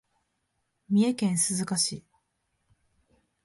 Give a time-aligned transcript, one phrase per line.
[0.89, 2.03] 三重県鈴鹿市